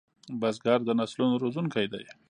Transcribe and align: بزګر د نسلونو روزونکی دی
بزګر 0.39 0.79
د 0.85 0.89
نسلونو 0.99 1.35
روزونکی 1.43 1.85
دی 1.91 2.03